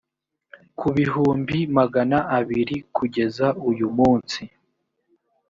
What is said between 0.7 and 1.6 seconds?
ku bihumbi